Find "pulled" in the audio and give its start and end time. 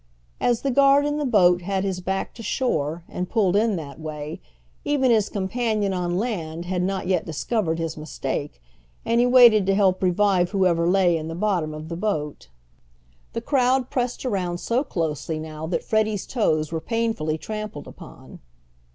3.29-3.55